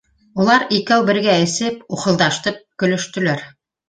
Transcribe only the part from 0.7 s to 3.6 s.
икәү бергә эсеп, ухылдашып көлөштөләр.